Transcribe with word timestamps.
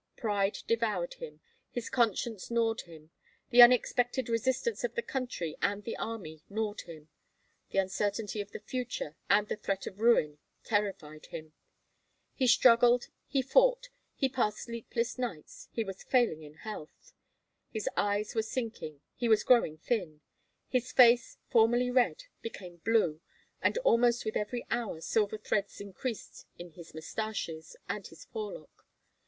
Pride 0.17 0.57
devoured 0.67 1.13
him, 1.19 1.41
his 1.69 1.87
conscience 1.87 2.49
gnawed 2.49 2.81
him, 2.87 3.11
the 3.51 3.61
unexpected 3.61 4.29
resistance 4.29 4.83
of 4.83 4.95
the 4.95 5.03
country 5.03 5.55
and 5.61 5.83
the 5.83 5.95
army 5.97 6.41
gnawed 6.49 6.81
him; 6.87 7.09
the 7.69 7.77
uncertainty 7.77 8.41
of 8.41 8.49
the 8.51 8.59
future, 8.61 9.15
and 9.29 9.47
the 9.47 9.55
threat 9.55 9.85
of 9.85 9.99
ruin 9.99 10.39
terrified 10.63 11.27
him. 11.27 11.53
He 12.33 12.47
struggled, 12.47 13.09
he 13.27 13.43
fought, 13.43 13.89
he 14.15 14.27
passed 14.27 14.61
sleepless 14.63 15.19
nights, 15.19 15.69
he 15.71 15.83
was 15.83 16.01
failing 16.01 16.41
in 16.41 16.55
health. 16.55 17.13
His 17.69 17.87
eyes 17.95 18.33
were 18.33 18.41
sinking, 18.41 19.01
he 19.13 19.29
was 19.29 19.43
growing 19.43 19.77
thin; 19.77 20.21
his 20.67 20.91
face, 20.91 21.37
formerly 21.51 21.91
red, 21.91 22.23
became 22.41 22.77
blue, 22.77 23.21
and 23.61 23.77
almost 23.85 24.25
with 24.25 24.35
every 24.35 24.65
hour 24.71 24.99
silver 24.99 25.37
threads 25.37 25.79
increased 25.79 26.47
in 26.57 26.71
his 26.71 26.95
mustaches 26.95 27.75
and 27.87 28.07
his 28.07 28.25
forelock. 28.25 28.87